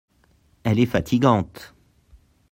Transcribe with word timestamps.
Elle 0.63 0.79
est 0.79 0.87
fatigante. 0.87 1.75